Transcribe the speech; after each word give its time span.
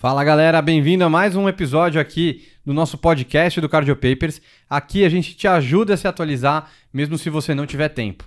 Fala 0.00 0.24
galera, 0.24 0.62
bem-vindo 0.62 1.04
a 1.04 1.10
mais 1.10 1.36
um 1.36 1.46
episódio 1.46 2.00
aqui 2.00 2.48
do 2.64 2.72
nosso 2.72 2.96
podcast 2.96 3.60
do 3.60 3.68
Cardio 3.68 3.94
Papers. 3.94 4.40
Aqui 4.66 5.04
a 5.04 5.10
gente 5.10 5.36
te 5.36 5.46
ajuda 5.46 5.92
a 5.92 5.96
se 5.98 6.08
atualizar, 6.08 6.70
mesmo 6.90 7.18
se 7.18 7.28
você 7.28 7.54
não 7.54 7.66
tiver 7.66 7.90
tempo. 7.90 8.26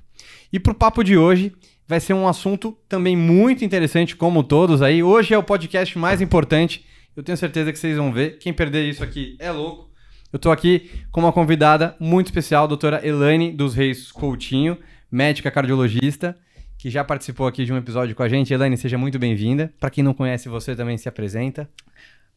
E 0.52 0.60
pro 0.60 0.76
papo 0.76 1.04
de 1.04 1.18
hoje 1.18 1.52
vai 1.88 2.00
ser 2.00 2.14
um 2.14 2.28
assunto 2.28 2.78
também 2.88 3.18
muito 3.18 3.66
interessante, 3.66 4.16
como 4.16 4.44
todos 4.44 4.84
aí. 4.84 5.02
Hoje 5.02 5.34
é 5.34 5.38
o 5.38 5.42
podcast 5.42 5.98
mais 5.98 6.22
importante. 6.22 6.86
Eu 7.18 7.24
tenho 7.24 7.40
certeza 7.40 7.74
que 7.74 7.80
vocês 7.80 7.98
vão 7.98 8.14
ver. 8.14 8.38
Quem 8.38 8.54
perder 8.54 8.88
isso 8.88 9.04
aqui 9.04 9.36
é 9.40 9.50
louco. 9.50 9.90
Eu 10.32 10.38
tô 10.38 10.52
aqui 10.52 10.92
com 11.12 11.22
uma 11.22 11.34
convidada 11.34 11.96
muito 12.00 12.28
especial, 12.28 12.66
a 12.66 12.68
doutora 12.68 13.02
Elaine 13.04 13.52
dos 13.52 13.74
Reis 13.74 14.12
Coutinho, 14.12 14.78
médica 15.12 15.50
cardiologista 15.50 16.38
que 16.84 16.90
já 16.90 17.02
participou 17.02 17.48
aqui 17.48 17.64
de 17.64 17.72
um 17.72 17.78
episódio 17.78 18.14
com 18.14 18.24
a 18.24 18.28
gente. 18.28 18.54
Elaine, 18.54 18.76
seja 18.76 18.98
muito 18.98 19.18
bem-vinda. 19.18 19.74
Para 19.80 19.90
quem 19.90 20.04
não 20.04 20.14
conhece, 20.14 20.50
você 20.50 20.76
também 20.76 20.98
se 20.98 21.08
apresenta. 21.08 21.70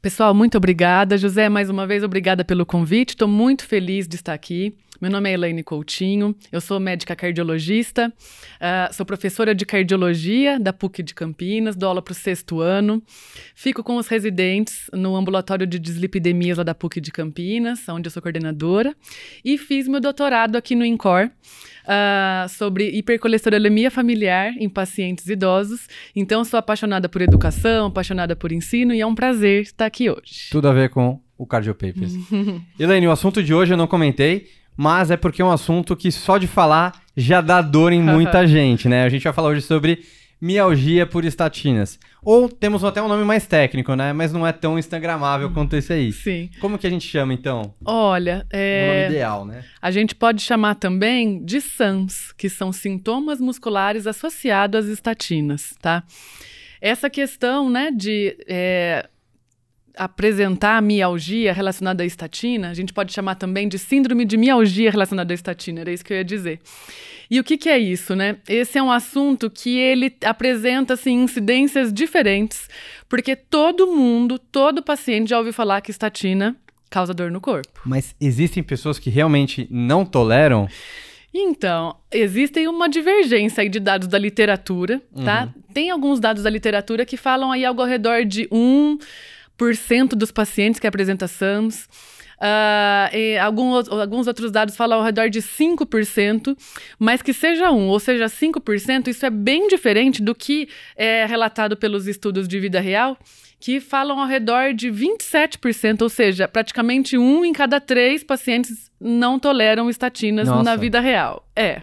Pessoal, 0.01 0.33
muito 0.33 0.57
obrigada. 0.57 1.19
José, 1.19 1.49
mais 1.49 1.69
uma 1.69 1.85
vez, 1.85 2.05
obrigada 2.05 2.45
pelo 2.45 2.65
convite. 2.65 3.09
Estou 3.09 3.27
muito 3.27 3.67
feliz 3.67 4.07
de 4.07 4.15
estar 4.15 4.33
aqui. 4.33 4.77
Meu 5.01 5.11
nome 5.11 5.29
é 5.29 5.35
Elaine 5.35 5.63
Coutinho, 5.63 6.35
eu 6.51 6.61
sou 6.61 6.81
médica 6.81 7.15
cardiologista, 7.15 8.09
uh, 8.09 8.95
sou 8.95 9.05
professora 9.05 9.55
de 9.55 9.67
cardiologia 9.67 10.59
da 10.59 10.73
PUC 10.73 11.03
de 11.03 11.15
Campinas, 11.15 11.77
dou 11.77 11.91
aula 11.91 12.01
para 12.01 12.13
o 12.13 12.15
sexto 12.15 12.61
ano, 12.61 13.03
fico 13.55 13.85
com 13.85 13.97
os 13.97 14.09
residentes 14.09 14.89
no 14.95 15.15
ambulatório 15.15 15.67
de 15.67 15.79
dislipidemias 15.79 16.57
lá 16.57 16.65
da 16.65 16.75
PUC 16.75 17.01
de 17.01 17.13
Campinas, 17.13 17.87
onde 17.89 18.07
eu 18.07 18.11
sou 18.11 18.23
coordenadora, 18.23 18.97
e 19.45 19.59
fiz 19.59 19.87
meu 19.87 20.01
doutorado 20.01 20.57
aqui 20.57 20.75
no 20.75 20.85
INCOR, 20.85 21.27
uh, 21.27 22.49
sobre 22.49 22.89
hipercolesterolemia 22.91 23.91
familiar 23.91 24.53
em 24.59 24.69
pacientes 24.69 25.27
idosos. 25.27 25.89
Então, 26.15 26.45
sou 26.45 26.59
apaixonada 26.59 27.09
por 27.09 27.21
educação, 27.21 27.89
apaixonada 27.89 28.35
por 28.35 28.51
ensino 28.51 28.95
e 28.95 29.01
é 29.01 29.07
um 29.07 29.15
prazer 29.15 29.63
estar 29.63 29.87
aqui 29.87 30.11
hoje. 30.11 30.49
Tudo 30.51 30.69
a 30.69 30.73
ver 30.73 30.89
com 30.91 31.21
o 31.39 31.47
Cardio 31.47 31.75
Papers. 31.75 32.15
Elaine, 32.79 33.07
o 33.07 33.11
assunto 33.11 33.43
de 33.43 33.53
hoje 33.53 33.75
eu 33.75 33.77
não 33.77 33.87
comentei, 33.87 34.49
mas 34.77 35.11
é 35.11 35.17
porque 35.17 35.41
é 35.41 35.45
um 35.45 35.51
assunto 35.51 35.97
que 35.97 36.11
só 36.13 36.39
de 36.39 36.47
falar 36.47 36.93
já 37.17 37.41
dá 37.41 37.63
dor 37.63 37.93
em 37.93 38.03
muita 38.03 38.45
gente, 38.49 38.89
né? 38.89 39.05
A 39.05 39.09
gente 39.09 39.25
vai 39.25 39.33
falar 39.33 39.49
hoje 39.49 39.63
sobre 39.63 40.05
mialgia 40.41 41.07
por 41.07 41.25
estatinas. 41.25 41.99
Ou 42.23 42.49
temos 42.49 42.85
até 42.85 43.01
um 43.01 43.09
nome 43.09 43.25
mais 43.25 43.47
técnico, 43.47 43.95
né? 43.95 44.13
Mas 44.13 44.33
não 44.33 44.47
é 44.47 44.53
tão 44.53 44.79
instagramável 44.79 45.51
quanto 45.51 45.77
esse 45.77 45.93
aí. 45.93 46.13
Sim. 46.13 46.51
Como 46.61 46.79
que 46.79 46.87
a 46.87 46.91
gente 46.91 47.07
chama, 47.07 47.33
então? 47.33 47.75
Olha, 47.85 48.47
é... 48.51 48.83
O 48.83 48.95
nome 48.95 49.15
ideal, 49.15 49.45
né? 49.47 49.65
A 49.81 49.91
gente 49.91 50.15
pode 50.15 50.43
chamar 50.43 50.75
também 50.75 51.43
de 51.45 51.61
SAMS, 51.61 52.33
que 52.37 52.49
são 52.49 52.73
sintomas 52.73 53.41
musculares 53.41 54.07
associados 54.07 54.85
às 54.85 54.91
estatinas, 54.91 55.75
tá? 55.81 56.03
Essa 56.81 57.09
questão, 57.09 57.71
né, 57.71 57.91
de... 57.91 58.37
É 58.47 59.09
apresentar 59.97 60.81
mialgia 60.83 61.53
relacionada 61.53 62.03
à 62.03 62.07
estatina, 62.07 62.71
a 62.71 62.75
gente 62.75 62.93
pode 62.93 63.13
chamar 63.13 63.37
também 63.37 63.69
de 63.69 63.79
síndrome 63.79 64.25
de 64.25 64.37
mialgia 64.37 64.91
relacionada 64.91 65.33
à 65.33 65.35
estatina, 65.35 65.81
era 65.81 65.93
isso 65.93 66.05
que 66.05 66.13
eu 66.13 66.19
ia 66.19 66.25
dizer. 66.25 66.61
E 67.31 67.41
o 67.41 67.45
que, 67.45 67.57
que 67.57 67.69
é 67.69 67.79
isso, 67.79 68.15
né? 68.15 68.37
Esse 68.49 68.79
é 68.79 68.83
um 68.83 68.91
assunto 68.91 69.51
que 69.51 69.77
ele 69.79 70.15
apresenta 70.25 70.95
assim, 70.95 71.23
incidências 71.23 71.93
diferentes, 71.93 72.69
porque 73.09 73.35
todo 73.35 73.87
mundo, 73.87 74.39
todo 74.39 74.83
paciente 74.83 75.31
já 75.31 75.39
ouviu 75.39 75.53
falar 75.53 75.81
que 75.81 75.91
estatina 75.91 76.55
causa 76.89 77.13
dor 77.13 77.31
no 77.31 77.41
corpo. 77.41 77.81
Mas 77.85 78.15
existem 78.21 78.63
pessoas 78.63 78.99
que 78.99 79.11
realmente 79.11 79.67
não 79.71 80.05
toleram? 80.05 80.69
Então, 81.35 81.97
existem 82.11 82.67
uma 82.69 82.89
divergência 82.89 83.63
aí 83.63 83.69
de 83.69 83.79
dados 83.79 84.09
da 84.09 84.19
literatura, 84.19 85.03
tá? 85.25 85.45
Uhum. 85.55 85.63
Tem 85.75 85.91
alguns 85.91 86.19
dados 86.19 86.45
da 86.45 86.49
literatura 86.49 87.05
que 87.05 87.17
falam 87.17 87.53
aí 87.53 87.65
algo 87.65 87.83
ao 87.83 87.89
redor 87.89 88.25
de 88.25 88.49
um 88.51 88.97
dos 90.17 90.31
pacientes 90.31 90.81
que 90.81 90.87
apresentam 90.87 91.29
SAMS. 91.29 91.89
Uh, 92.37 93.41
algum, 93.43 93.73
alguns 93.75 94.27
outros 94.27 94.51
dados 94.53 94.77
falam 94.77 94.99
ao 94.99 95.05
redor 95.05 95.31
de 95.31 95.41
5%, 95.41 96.57
mas 96.99 97.23
que 97.23 97.33
seja 97.33 97.71
1 97.71 97.89
ou 97.89 97.99
seja 97.99 98.27
5%, 98.27 99.09
isso 99.09 99.25
é 99.25 99.31
bem 99.31 99.69
diferente 99.69 100.23
do 100.23 100.35
que 100.35 100.69
é 100.95 101.25
relatado 101.25 101.77
pelos 101.77 102.07
estudos 102.07 102.47
de 102.47 102.61
vida 102.61 102.79
real, 102.79 103.17
que 103.59 103.81
falam 103.81 104.21
ao 104.21 104.27
redor 104.27 104.75
de 104.75 104.91
27%, 104.91 106.03
ou 106.03 106.11
seja, 106.11 106.47
praticamente 106.47 107.17
um 107.17 107.43
em 107.43 107.55
cada 107.55 107.81
três 107.81 108.23
pacientes 108.23 108.91
não 109.01 109.39
toleram 109.39 109.89
estatinas 109.89 110.47
Nossa. 110.47 110.63
na 110.63 110.77
vida 110.77 111.01
real. 111.01 111.49
É. 111.57 111.83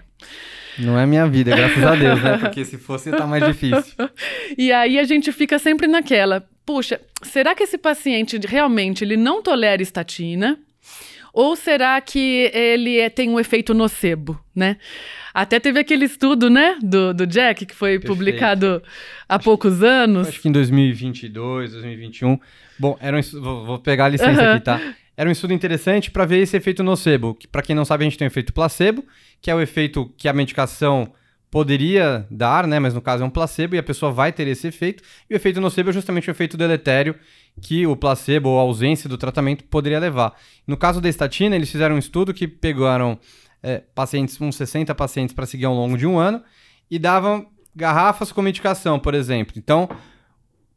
Não 0.78 0.98
é 0.98 1.06
minha 1.06 1.28
vida, 1.28 1.56
graças 1.56 1.84
a 1.84 1.96
Deus, 1.96 2.22
né? 2.22 2.38
Porque 2.38 2.64
se 2.64 2.78
fosse, 2.78 3.12
tá 3.12 3.26
mais 3.26 3.44
difícil. 3.46 3.96
e 4.58 4.72
aí 4.72 5.00
a 5.00 5.04
gente 5.04 5.32
fica 5.32 5.58
sempre 5.58 5.88
naquela 5.88 6.48
puxa, 6.66 7.00
será 7.22 7.56
que 7.56 7.64
esse 7.64 7.78
paciente 7.78 8.38
realmente 8.46 9.04
ele 9.04 9.18
não 9.18 9.42
tolera 9.42 9.82
estatina? 9.82 10.58
Ou 11.34 11.56
será 11.56 12.00
que 12.00 12.52
ele 12.54 13.00
é, 13.00 13.10
tem 13.10 13.28
um 13.28 13.40
efeito 13.40 13.74
nocebo, 13.74 14.40
né? 14.56 14.78
Até 15.34 15.60
teve 15.60 15.80
aquele 15.80 16.06
estudo, 16.06 16.48
né, 16.48 16.78
do, 16.80 17.12
do 17.12 17.26
Jack, 17.26 17.66
que 17.66 17.74
foi 17.74 17.94
Perfeito. 17.94 18.14
publicado 18.14 18.84
há 19.28 19.36
acho, 19.38 19.44
poucos 19.44 19.82
anos. 19.82 20.28
Acho 20.28 20.40
que 20.40 20.48
em 20.48 20.52
2022, 20.52 21.72
2021. 21.72 22.40
Bom, 22.78 22.96
era 23.02 23.18
um, 23.18 23.22
vou, 23.42 23.66
vou 23.66 23.80
pegar 23.80 24.06
a 24.06 24.10
licença 24.10 24.44
uhum. 24.44 24.52
aqui, 24.52 24.64
tá? 24.64 24.80
Era 25.18 25.28
um 25.28 25.32
estudo 25.32 25.54
interessante 25.54 26.12
para 26.12 26.26
ver 26.26 26.40
esse 26.40 26.56
efeito 26.56 26.84
nocebo. 26.84 27.38
Para 27.52 27.64
quem 27.64 27.76
não 27.76 27.86
sabe, 27.86 28.04
a 28.04 28.10
gente 28.10 28.18
tem 28.18 28.28
o 28.28 28.30
efeito 28.30 28.54
placebo, 28.54 29.04
que 29.42 29.50
é 29.50 29.56
o 29.56 29.62
efeito 29.62 30.12
que 30.18 30.28
a 30.28 30.34
medicação 30.34 31.12
poderia 31.54 32.26
dar, 32.32 32.66
né? 32.66 32.80
Mas 32.80 32.96
no 32.96 33.02
caso 33.02 33.22
é 33.22 33.26
um 33.28 33.30
placebo 33.30 33.76
e 33.76 33.78
a 33.78 33.84
pessoa 33.84 34.12
vai 34.12 34.34
ter 34.34 34.48
esse 34.48 34.66
efeito. 34.66 35.04
E 35.30 35.36
o 35.36 35.38
efeito 35.38 35.62
nocebo 35.62 35.92
é 35.92 35.94
justamente 35.94 36.28
o 36.28 36.32
efeito 36.32 36.58
deletério 36.58 37.14
que 37.62 37.86
o 37.86 37.96
placebo 37.96 38.50
ou 38.50 38.58
a 38.58 38.64
ausência 38.64 39.08
do 39.08 39.20
tratamento 39.20 39.64
poderia 39.66 40.00
levar. 40.00 40.36
No 40.66 40.76
caso 40.76 41.00
da 41.00 41.08
estatina, 41.08 41.56
eles 41.56 41.70
fizeram 41.70 41.94
um 41.94 42.00
estudo 42.00 42.34
que 42.34 42.48
pegaram 42.48 43.20
é, 43.62 43.84
pacientes, 43.94 44.42
uns 44.42 44.56
60 44.56 44.96
pacientes 44.96 45.36
para 45.36 45.46
seguir 45.46 45.66
ao 45.66 45.76
longo 45.76 45.96
de 45.96 46.08
um 46.08 46.18
ano 46.18 46.42
e 46.90 46.98
davam 46.98 47.46
garrafas 47.76 48.32
com 48.32 48.42
medicação, 48.42 48.98
por 48.98 49.14
exemplo. 49.14 49.54
Então, 49.56 49.88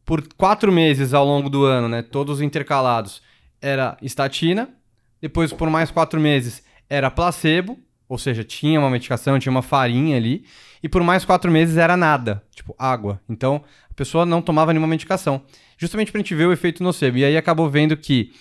por 0.04 0.28
quatro 0.36 0.70
meses 0.70 1.14
ao 1.14 1.24
longo 1.24 1.48
do 1.48 1.64
ano, 1.64 1.88
né, 1.88 2.02
todos 2.02 2.42
intercalados, 2.42 3.22
era 3.62 3.96
estatina. 4.02 4.68
Depois, 5.22 5.54
por 5.54 5.70
mais 5.70 5.90
quatro 5.90 6.20
meses, 6.20 6.62
era 6.86 7.10
placebo 7.10 7.78
ou 8.08 8.18
seja, 8.18 8.44
tinha 8.44 8.78
uma 8.78 8.90
medicação, 8.90 9.38
tinha 9.38 9.50
uma 9.50 9.62
farinha 9.62 10.16
ali. 10.16 10.44
E 10.82 10.88
por 10.88 11.02
mais 11.02 11.24
quatro 11.24 11.50
meses 11.50 11.76
era 11.76 11.96
nada, 11.96 12.42
tipo 12.54 12.74
água. 12.78 13.20
Então 13.28 13.62
a 13.90 13.94
pessoa 13.94 14.24
não 14.24 14.40
tomava 14.40 14.72
nenhuma 14.72 14.88
medicação. 14.88 15.42
Justamente 15.78 16.12
para 16.12 16.20
a 16.20 16.22
gente 16.22 16.34
ver 16.34 16.46
o 16.46 16.52
efeito 16.52 16.82
nocebo. 16.82 17.18
E 17.18 17.24
aí 17.24 17.36
acabou 17.36 17.68
vendo 17.68 17.96
que 17.96 18.32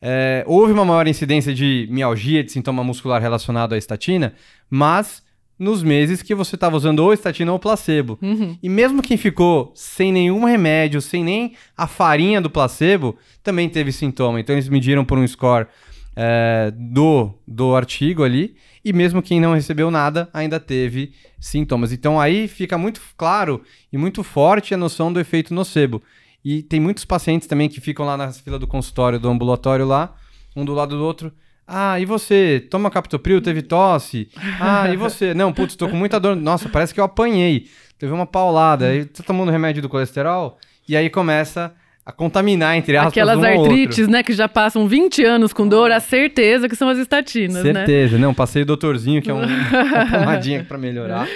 é, 0.00 0.42
houve 0.46 0.72
uma 0.72 0.84
maior 0.84 1.06
incidência 1.06 1.54
de 1.54 1.86
mialgia, 1.90 2.42
de 2.42 2.50
sintoma 2.50 2.82
muscular 2.82 3.22
relacionado 3.22 3.72
à 3.72 3.78
estatina, 3.78 4.34
mas 4.68 5.22
nos 5.56 5.80
meses 5.80 6.22
que 6.22 6.34
você 6.34 6.56
estava 6.56 6.76
usando 6.76 6.98
ou 7.00 7.12
estatina 7.12 7.52
ou 7.52 7.58
placebo. 7.58 8.18
Uhum. 8.20 8.58
E 8.60 8.68
mesmo 8.68 9.00
quem 9.00 9.16
ficou 9.16 9.70
sem 9.76 10.10
nenhum 10.10 10.44
remédio, 10.44 11.00
sem 11.00 11.22
nem 11.22 11.54
a 11.76 11.86
farinha 11.86 12.40
do 12.40 12.50
placebo, 12.50 13.16
também 13.44 13.68
teve 13.68 13.92
sintoma. 13.92 14.40
Então 14.40 14.56
eles 14.56 14.68
mediram 14.68 15.04
por 15.04 15.18
um 15.18 15.26
score 15.26 15.68
é, 16.16 16.72
do, 16.76 17.32
do 17.46 17.74
artigo 17.74 18.22
ali, 18.22 18.56
e 18.84 18.92
mesmo 18.92 19.22
quem 19.22 19.40
não 19.40 19.54
recebeu 19.54 19.90
nada 19.90 20.28
ainda 20.32 20.58
teve 20.58 21.12
sintomas. 21.40 21.92
Então 21.92 22.20
aí 22.20 22.48
fica 22.48 22.76
muito 22.76 23.00
claro 23.16 23.62
e 23.92 23.98
muito 23.98 24.22
forte 24.22 24.74
a 24.74 24.76
noção 24.76 25.12
do 25.12 25.20
efeito 25.20 25.54
nocebo. 25.54 26.02
E 26.44 26.62
tem 26.62 26.80
muitos 26.80 27.04
pacientes 27.04 27.46
também 27.46 27.68
que 27.68 27.80
ficam 27.80 28.04
lá 28.04 28.16
na 28.16 28.32
fila 28.32 28.58
do 28.58 28.66
consultório, 28.66 29.18
do 29.18 29.28
ambulatório 29.28 29.86
lá, 29.86 30.14
um 30.56 30.64
do 30.64 30.74
lado 30.74 30.96
do 30.96 31.04
outro. 31.04 31.32
Ah, 31.66 31.98
e 32.00 32.04
você? 32.04 32.66
Toma 32.68 32.90
captopril, 32.90 33.40
teve 33.40 33.62
tosse? 33.62 34.28
Ah, 34.60 34.92
e 34.92 34.96
você? 34.96 35.32
Não, 35.32 35.52
putz, 35.52 35.76
tô 35.76 35.88
com 35.88 35.96
muita 35.96 36.18
dor. 36.18 36.34
Nossa, 36.34 36.68
parece 36.68 36.92
que 36.92 37.00
eu 37.00 37.04
apanhei. 37.04 37.68
Teve 37.98 38.12
uma 38.12 38.26
paulada. 38.26 38.88
Aí 38.88 39.04
tá 39.04 39.22
tomando 39.22 39.52
remédio 39.52 39.80
do 39.80 39.88
colesterol? 39.88 40.58
E 40.88 40.96
aí 40.96 41.08
começa 41.08 41.72
a 42.04 42.10
contaminar, 42.10 42.76
entre 42.76 42.96
aspas, 42.96 43.12
Aquelas 43.12 43.38
um 43.38 43.44
artrites, 43.44 44.08
né, 44.08 44.22
que 44.22 44.32
já 44.32 44.48
passam 44.48 44.88
20 44.88 45.24
anos 45.24 45.52
com 45.52 45.68
dor, 45.68 45.92
a 45.92 46.00
certeza 46.00 46.68
que 46.68 46.74
são 46.74 46.88
as 46.88 46.98
estatinas, 46.98 47.62
certeza. 47.62 47.72
né? 47.72 47.86
Certeza, 47.86 48.18
não, 48.18 48.34
passei 48.34 48.62
o 48.62 48.66
doutorzinho, 48.66 49.22
que 49.22 49.30
é 49.30 49.34
um, 49.34 49.42
uma 49.44 50.10
pomadinha 50.10 50.64
para 50.64 50.76
melhorar. 50.76 51.28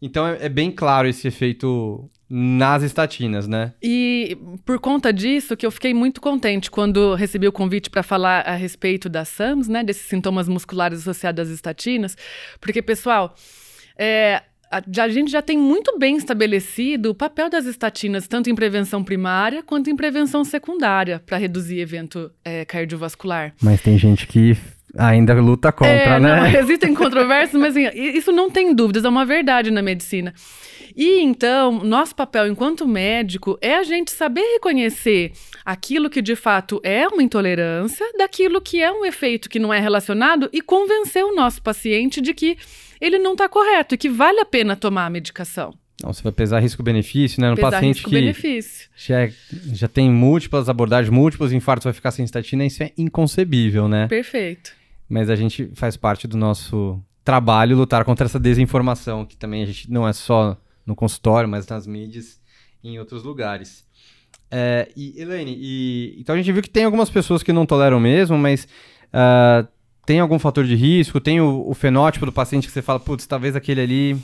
Então 0.00 0.26
é, 0.26 0.38
é, 0.42 0.48
bem 0.48 0.70
claro 0.70 1.08
esse 1.08 1.26
efeito 1.26 2.08
nas 2.28 2.82
estatinas, 2.82 3.48
né? 3.48 3.72
E 3.82 4.36
por 4.64 4.78
conta 4.78 5.12
disso 5.12 5.56
que 5.56 5.66
eu 5.66 5.70
fiquei 5.70 5.92
muito 5.92 6.20
contente 6.20 6.70
quando 6.70 7.14
recebi 7.14 7.48
o 7.48 7.52
convite 7.52 7.90
para 7.90 8.02
falar 8.02 8.40
a 8.42 8.54
respeito 8.54 9.08
da 9.08 9.24
SAMS, 9.24 9.68
né, 9.68 9.82
desses 9.82 10.06
sintomas 10.06 10.48
musculares 10.48 11.00
associados 11.00 11.48
às 11.48 11.54
estatinas, 11.54 12.16
porque 12.60 12.82
pessoal, 12.82 13.34
é, 13.98 14.42
a, 14.74 15.08
gente 15.08 15.30
já 15.30 15.42
tem 15.42 15.56
muito 15.56 15.98
bem 15.98 16.16
estabelecido 16.16 17.10
o 17.10 17.14
papel 17.14 17.48
das 17.48 17.66
estatinas, 17.66 18.26
tanto 18.26 18.50
em 18.50 18.54
prevenção 18.54 19.04
primária 19.04 19.62
quanto 19.62 19.90
em 19.90 19.96
prevenção 19.96 20.44
secundária, 20.44 21.22
para 21.24 21.36
reduzir 21.36 21.78
evento 21.78 22.30
é, 22.44 22.64
cardiovascular. 22.64 23.54
Mas 23.62 23.80
tem 23.80 23.96
gente 23.96 24.26
que 24.26 24.56
ainda 24.96 25.34
luta 25.34 25.72
contra, 25.72 25.92
é, 25.92 26.20
né? 26.20 26.40
Não, 26.40 26.46
existem 26.60 26.94
controvérsias, 26.94 27.60
mas 27.60 27.76
assim, 27.76 27.88
isso 27.96 28.32
não 28.32 28.50
tem 28.50 28.74
dúvidas, 28.74 29.04
é 29.04 29.08
uma 29.08 29.24
verdade 29.24 29.70
na 29.70 29.82
medicina. 29.82 30.34
E 30.96 31.20
então, 31.20 31.84
nosso 31.84 32.14
papel 32.14 32.46
enquanto 32.46 32.86
médico 32.86 33.58
é 33.60 33.76
a 33.76 33.82
gente 33.82 34.12
saber 34.12 34.42
reconhecer 34.42 35.32
aquilo 35.64 36.08
que 36.08 36.22
de 36.22 36.36
fato 36.36 36.80
é 36.84 37.08
uma 37.08 37.22
intolerância 37.22 38.06
daquilo 38.16 38.60
que 38.60 38.80
é 38.80 38.92
um 38.92 39.04
efeito 39.04 39.48
que 39.48 39.58
não 39.58 39.74
é 39.74 39.80
relacionado 39.80 40.48
e 40.52 40.60
convencer 40.60 41.24
o 41.24 41.34
nosso 41.34 41.60
paciente 41.60 42.20
de 42.20 42.32
que 42.32 42.56
ele 43.04 43.18
não 43.18 43.32
está 43.32 43.48
correto 43.48 43.94
e 43.94 43.98
que 43.98 44.08
vale 44.08 44.40
a 44.40 44.44
pena 44.44 44.74
tomar 44.74 45.06
a 45.06 45.10
medicação. 45.10 45.74
Não, 46.02 46.12
você 46.12 46.22
vai 46.22 46.32
pesar 46.32 46.60
risco-benefício, 46.60 47.40
né? 47.40 47.50
No 47.50 47.56
pesar 47.56 47.70
paciente 47.72 47.96
risco 47.96 48.10
que 48.10 48.16
benefício. 48.16 48.88
já, 48.96 49.22
é, 49.22 49.32
já 49.72 49.86
tem 49.86 50.10
múltiplas 50.10 50.68
abordagens, 50.68 51.12
múltiplos 51.12 51.52
infartos, 51.52 51.84
vai 51.84 51.92
ficar 51.92 52.10
sem 52.10 52.24
estatina, 52.24 52.64
isso 52.64 52.82
é 52.82 52.92
inconcebível, 52.96 53.88
né? 53.88 54.08
Perfeito. 54.08 54.72
Mas 55.08 55.30
a 55.30 55.36
gente 55.36 55.70
faz 55.74 55.96
parte 55.96 56.26
do 56.26 56.36
nosso 56.36 57.00
trabalho 57.22 57.76
lutar 57.76 58.04
contra 58.04 58.26
essa 58.26 58.40
desinformação, 58.40 59.24
que 59.24 59.36
também 59.36 59.62
a 59.62 59.66
gente 59.66 59.90
não 59.90 60.06
é 60.06 60.12
só 60.12 60.56
no 60.84 60.96
consultório, 60.96 61.48
mas 61.48 61.66
nas 61.66 61.86
mídias 61.86 62.40
e 62.82 62.90
em 62.90 62.98
outros 62.98 63.22
lugares. 63.22 63.84
É, 64.50 64.88
e, 64.96 65.20
Elaine, 65.20 65.56
e, 65.56 66.16
então 66.18 66.34
a 66.34 66.38
gente 66.38 66.52
viu 66.52 66.62
que 66.62 66.70
tem 66.70 66.84
algumas 66.84 67.10
pessoas 67.10 67.42
que 67.42 67.52
não 67.52 67.66
toleram 67.66 67.98
mesmo, 67.98 68.36
mas 68.36 68.68
uh, 69.12 69.66
tem 70.06 70.20
algum 70.20 70.38
fator 70.38 70.64
de 70.64 70.74
risco? 70.74 71.20
Tem 71.20 71.40
o, 71.40 71.68
o, 71.68 71.74
fenótipo 71.74 72.26
do 72.26 72.32
paciente 72.32 72.66
que 72.66 72.72
você 72.72 72.82
fala, 72.82 73.00
putz, 73.00 73.26
talvez 73.26 73.56
aquele 73.56 73.80
ali 73.80 74.16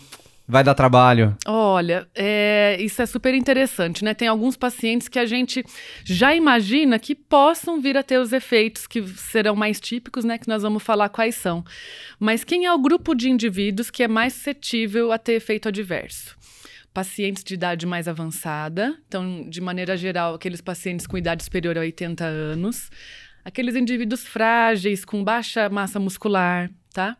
vai 0.46 0.64
dar 0.64 0.74
trabalho? 0.74 1.36
Olha, 1.46 2.08
é, 2.14 2.76
isso 2.80 3.00
é 3.00 3.06
super 3.06 3.34
interessante, 3.34 4.04
né? 4.04 4.12
Tem 4.12 4.28
alguns 4.28 4.56
pacientes 4.56 5.08
que 5.08 5.18
a 5.18 5.24
gente 5.24 5.64
já 6.04 6.34
imagina 6.34 6.98
que 6.98 7.14
possam 7.14 7.80
vir 7.80 7.96
a 7.96 8.02
ter 8.02 8.18
os 8.18 8.32
efeitos 8.32 8.86
que 8.86 9.06
serão 9.06 9.54
mais 9.54 9.80
típicos, 9.80 10.24
né? 10.24 10.38
Que 10.38 10.48
nós 10.48 10.62
vamos 10.62 10.82
falar 10.82 11.08
quais 11.08 11.36
são. 11.36 11.64
Mas 12.18 12.42
quem 12.44 12.66
é 12.66 12.72
o 12.72 12.78
grupo 12.78 13.14
de 13.14 13.30
indivíduos 13.30 13.90
que 13.90 14.02
é 14.02 14.08
mais 14.08 14.32
suscetível 14.32 15.12
a 15.12 15.18
ter 15.18 15.34
efeito 15.34 15.68
adverso? 15.68 16.38
pacientes 16.92 17.44
de 17.44 17.54
idade 17.54 17.86
mais 17.86 18.08
avançada, 18.08 18.96
então, 19.06 19.48
de 19.48 19.60
maneira 19.60 19.96
geral, 19.96 20.34
aqueles 20.34 20.60
pacientes 20.60 21.06
com 21.06 21.16
idade 21.16 21.44
superior 21.44 21.78
a 21.78 21.82
80 21.82 22.24
anos, 22.24 22.90
aqueles 23.44 23.76
indivíduos 23.76 24.26
frágeis, 24.26 25.04
com 25.04 25.22
baixa 25.22 25.68
massa 25.68 25.98
muscular, 25.98 26.70
tá? 26.92 27.16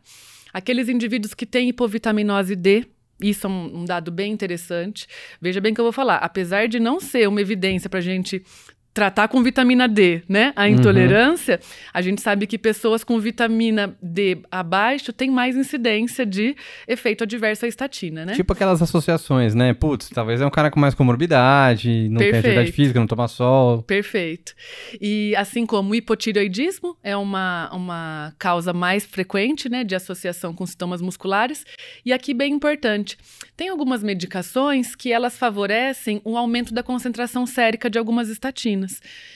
Aqueles 0.53 0.89
indivíduos 0.89 1.33
que 1.33 1.45
têm 1.45 1.69
hipovitaminose 1.69 2.55
D, 2.55 2.85
isso 3.21 3.47
é 3.47 3.49
um, 3.49 3.85
dado 3.85 4.11
bem 4.11 4.31
interessante. 4.31 5.07
Veja 5.39 5.61
bem 5.61 5.73
que 5.73 5.79
eu 5.79 5.85
vou 5.85 5.91
falar, 5.91 6.17
apesar 6.17 6.67
de 6.67 6.79
não 6.79 6.99
ser 6.99 7.27
uma 7.27 7.39
evidência 7.39 7.89
para 7.89 7.99
a 7.99 8.01
gente 8.01 8.43
tratar 8.93 9.29
com 9.29 9.41
vitamina 9.41 9.87
D, 9.87 10.21
né? 10.27 10.51
A 10.55 10.67
intolerância, 10.67 11.59
uhum. 11.61 11.89
a 11.93 12.01
gente 12.01 12.21
sabe 12.21 12.45
que 12.45 12.57
pessoas 12.57 13.03
com 13.03 13.17
vitamina 13.19 13.95
D 14.01 14.39
abaixo 14.51 15.13
têm 15.13 15.31
mais 15.31 15.55
incidência 15.55 16.25
de 16.25 16.55
efeito 16.87 17.23
adverso 17.23 17.65
à 17.65 17.67
estatina, 17.67 18.25
né? 18.25 18.33
Tipo 18.33 18.51
aquelas 18.51 18.81
associações, 18.81 19.55
né? 19.55 19.73
Putz, 19.73 20.09
talvez 20.09 20.41
é 20.41 20.45
um 20.45 20.49
cara 20.49 20.69
com 20.69 20.79
mais 20.79 20.93
comorbidade, 20.93 22.09
não 22.09 22.17
Perfeito. 22.17 22.31
tem 22.31 22.39
atividade 22.39 22.71
física, 22.73 22.99
não 22.99 23.07
toma 23.07 23.27
sol. 23.27 23.81
Perfeito. 23.83 24.53
E 24.99 25.33
assim 25.37 25.65
como 25.65 25.91
o 25.91 25.95
hipotireoidismo 25.95 26.97
é 27.01 27.15
uma, 27.15 27.69
uma 27.73 28.33
causa 28.37 28.73
mais 28.73 29.05
frequente, 29.05 29.69
né, 29.69 29.85
de 29.85 29.95
associação 29.95 30.53
com 30.53 30.65
sintomas 30.65 31.01
musculares. 31.01 31.65
E 32.05 32.11
aqui 32.11 32.33
bem 32.33 32.53
importante, 32.53 33.17
tem 33.55 33.69
algumas 33.69 34.03
medicações 34.03 34.95
que 34.95 35.13
elas 35.13 35.37
favorecem 35.37 36.21
o 36.25 36.37
aumento 36.37 36.73
da 36.73 36.83
concentração 36.83 37.45
sérica 37.45 37.89
de 37.89 37.97
algumas 37.97 38.27
estatinas. 38.27 38.80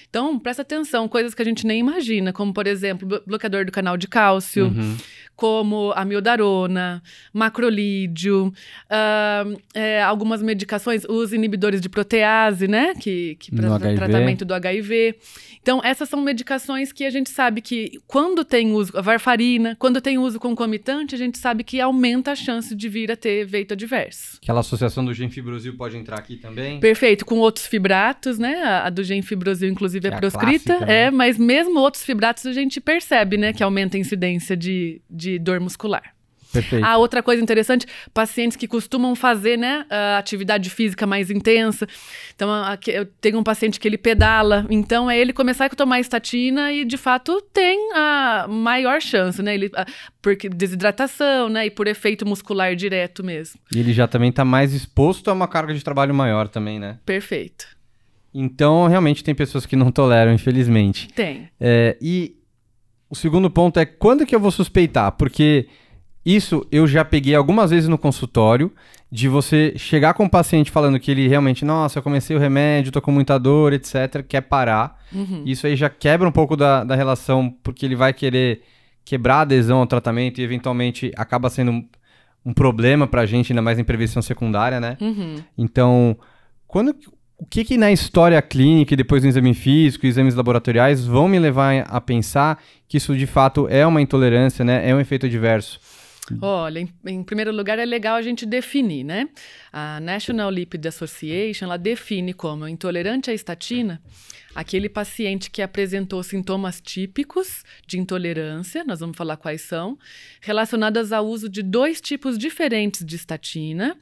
Então, 0.09 0.39
presta 0.39 0.61
atenção, 0.61 1.07
coisas 1.07 1.33
que 1.33 1.41
a 1.41 1.45
gente 1.45 1.65
nem 1.65 1.79
imagina, 1.79 2.31
como, 2.31 2.53
por 2.53 2.67
exemplo, 2.67 3.21
bloqueador 3.25 3.65
do 3.65 3.71
canal 3.71 3.97
de 3.97 4.07
cálcio, 4.07 4.65
uhum. 4.67 4.97
Como 5.35 5.91
amiodarona, 5.95 7.01
macrolídeo, 7.33 8.47
uh, 8.47 9.61
é, 9.73 10.01
algumas 10.01 10.41
medicações, 10.41 11.03
os 11.05 11.33
inibidores 11.33 11.81
de 11.81 11.89
protease, 11.89 12.67
né, 12.67 12.93
que, 12.95 13.35
que 13.35 13.53
para 13.53 13.77
tratamento 13.95 14.45
do 14.45 14.53
HIV. 14.53 15.15
Então, 15.61 15.81
essas 15.83 16.07
são 16.07 16.21
medicações 16.21 16.91
que 16.91 17.03
a 17.03 17.09
gente 17.09 17.29
sabe 17.29 17.59
que 17.59 17.99
quando 18.05 18.45
tem 18.45 18.71
uso, 18.71 18.95
a 18.95 19.01
varfarina, 19.01 19.75
quando 19.79 19.99
tem 19.99 20.17
uso 20.17 20.39
concomitante, 20.39 21.15
a 21.15 21.17
gente 21.17 21.39
sabe 21.39 21.63
que 21.63 21.81
aumenta 21.81 22.31
a 22.31 22.35
chance 22.35 22.75
de 22.75 22.87
vir 22.87 23.11
a 23.11 23.15
ter 23.15 23.43
efeito 23.45 23.73
adverso. 23.73 24.37
Aquela 24.43 24.59
associação 24.59 25.03
do 25.03 25.11
genfibrosil 25.13 25.75
pode 25.75 25.97
entrar 25.97 26.19
aqui 26.19 26.37
também? 26.37 26.79
Perfeito, 26.79 27.25
com 27.25 27.39
outros 27.39 27.65
fibratos, 27.65 28.37
né? 28.37 28.61
A, 28.61 28.85
a 28.85 28.89
do 28.91 29.03
genfibrosil, 29.03 29.67
inclusive, 29.67 30.07
é, 30.07 30.11
é 30.11 30.17
proscrita, 30.17 30.65
clássica, 30.65 30.85
né? 30.85 31.05
é, 31.05 31.11
mas 31.11 31.37
mesmo 31.37 31.79
outros 31.79 32.03
fibratos 32.03 32.45
a 32.45 32.53
gente 32.53 32.79
percebe, 32.79 33.35
né, 33.35 33.51
que 33.51 33.63
aumenta 33.63 33.97
a 33.97 33.99
incidência 33.99 34.55
de, 34.55 35.01
de 35.09 35.24
dor 35.39 35.59
muscular. 35.59 36.15
Perfeito. 36.53 36.85
Ah, 36.85 36.95
outra 36.95 37.21
coisa 37.21 37.43
interessante, 37.43 37.85
pacientes 38.13 38.55
que 38.55 38.65
costumam 38.65 39.13
fazer, 39.13 39.57
né, 39.57 39.85
atividade 40.17 40.69
física 40.69 41.05
mais 41.05 41.29
intensa. 41.29 41.85
Então, 42.33 42.49
eu 42.87 43.05
tenho 43.19 43.39
um 43.39 43.43
paciente 43.43 43.77
que 43.77 43.85
ele 43.85 43.97
pedala, 43.97 44.65
então 44.69 45.11
é 45.11 45.19
ele 45.19 45.33
começar 45.33 45.65
a 45.65 45.69
tomar 45.69 45.99
estatina 45.99 46.71
e, 46.71 46.85
de 46.85 46.95
fato, 46.95 47.41
tem 47.51 47.91
a 47.93 48.47
maior 48.47 49.01
chance, 49.01 49.41
né, 49.41 49.53
ele, 49.53 49.69
porque 50.21 50.47
desidratação, 50.47 51.49
né, 51.49 51.65
e 51.65 51.69
por 51.69 51.87
efeito 51.87 52.25
muscular 52.25 52.73
direto 52.73 53.21
mesmo. 53.21 53.59
E 53.75 53.79
ele 53.79 53.91
já 53.91 54.07
também 54.07 54.29
está 54.29 54.45
mais 54.45 54.73
exposto 54.73 55.29
a 55.29 55.33
uma 55.33 55.49
carga 55.49 55.73
de 55.73 55.83
trabalho 55.83 56.15
maior 56.15 56.47
também, 56.47 56.79
né? 56.79 56.99
Perfeito. 57.05 57.67
Então, 58.33 58.87
realmente 58.87 59.23
tem 59.23 59.35
pessoas 59.35 59.65
que 59.65 59.75
não 59.75 59.91
toleram, 59.91 60.33
infelizmente. 60.33 61.07
Tem. 61.09 61.49
É, 61.59 61.97
e 62.01 62.34
o 63.15 63.17
segundo 63.17 63.49
ponto 63.49 63.79
é 63.79 63.85
quando 63.85 64.25
que 64.25 64.35
eu 64.35 64.39
vou 64.39 64.51
suspeitar? 64.51 65.13
Porque 65.13 65.67
isso 66.25 66.67
eu 66.69 66.85
já 66.85 67.05
peguei 67.05 67.33
algumas 67.33 67.71
vezes 67.71 67.87
no 67.87 67.97
consultório, 67.97 68.71
de 69.09 69.29
você 69.29 69.73
chegar 69.77 70.13
com 70.13 70.25
o 70.25 70.29
paciente 70.29 70.69
falando 70.69 70.99
que 70.99 71.09
ele 71.09 71.27
realmente, 71.27 71.63
nossa, 71.63 71.99
eu 71.99 72.03
comecei 72.03 72.35
o 72.35 72.39
remédio, 72.39 72.91
tô 72.91 73.01
com 73.01 73.11
muita 73.11 73.39
dor, 73.39 73.71
etc., 73.71 74.21
quer 74.27 74.41
parar. 74.41 75.01
Uhum. 75.13 75.43
Isso 75.45 75.65
aí 75.65 75.75
já 75.77 75.89
quebra 75.89 76.27
um 76.27 76.31
pouco 76.31 76.57
da, 76.57 76.83
da 76.83 76.95
relação, 76.95 77.55
porque 77.63 77.85
ele 77.85 77.95
vai 77.95 78.11
querer 78.11 78.61
quebrar 79.05 79.35
a 79.35 79.41
adesão 79.41 79.79
ao 79.79 79.87
tratamento 79.87 80.41
e 80.41 80.43
eventualmente 80.43 81.11
acaba 81.15 81.49
sendo 81.49 81.71
um, 81.71 81.87
um 82.47 82.53
problema 82.53 83.07
pra 83.07 83.25
gente, 83.25 83.53
ainda 83.53 83.61
mais 83.61 83.79
em 83.79 83.83
prevenção 83.83 84.21
secundária, 84.21 84.81
né? 84.81 84.97
Uhum. 84.99 85.35
Então, 85.57 86.17
quando, 86.67 86.93
o 87.37 87.45
que, 87.45 87.65
que 87.65 87.77
na 87.77 87.91
história 87.91 88.41
clínica 88.41 88.93
e 88.93 88.97
depois 88.97 89.23
no 89.23 89.29
exame 89.29 89.53
físico, 89.53 90.05
exames 90.05 90.35
laboratoriais, 90.35 91.05
vão 91.05 91.27
me 91.27 91.37
levar 91.37 91.85
a 91.87 91.99
pensar 91.99 92.63
que 92.87 92.97
isso 92.97 93.15
de 93.15 93.27
fato 93.27 93.67
é 93.67 93.85
uma 93.85 94.01
intolerância, 94.01 94.63
né? 94.63 94.89
É 94.89 94.95
um 94.95 94.99
efeito 94.99 95.25
adverso? 95.25 95.79
Olha, 96.41 96.79
em, 96.79 96.89
em, 97.05 97.23
primeiro 97.23 97.51
lugar 97.51 97.77
é 97.77 97.85
legal 97.85 98.15
a 98.15 98.21
gente 98.21 98.45
definir, 98.45 99.03
né? 99.03 99.27
A 99.71 99.99
National 99.99 100.49
Lipid 100.49 100.85
Association, 100.87 101.65
ela 101.65 101.77
define 101.77 102.33
como 102.33 102.67
intolerante 102.67 103.29
à 103.29 103.33
estatina 103.33 104.01
aquele 104.55 104.87
paciente 104.87 105.51
que 105.51 105.61
apresentou 105.61 106.23
sintomas 106.23 106.79
típicos 106.79 107.63
de 107.85 107.99
intolerância, 107.99 108.85
nós 108.85 109.01
vamos 109.01 109.17
falar 109.17 109.35
quais 109.35 109.61
são, 109.61 109.99
relacionadas 110.39 111.11
ao 111.11 111.27
uso 111.27 111.49
de 111.49 111.61
dois 111.61 111.99
tipos 111.99 112.37
diferentes 112.37 113.05
de 113.05 113.17
estatina, 113.17 113.97